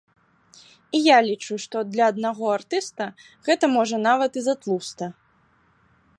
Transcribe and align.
І 0.99 1.01
я 1.07 1.17
лічу, 1.27 1.53
што 1.67 1.77
для 1.97 2.03
аднаго 2.13 2.45
артыста 2.57 3.03
гэта 3.51 3.65
можа 3.77 3.97
нават 4.09 4.31
і 4.43 4.49
затлуста. 4.49 5.05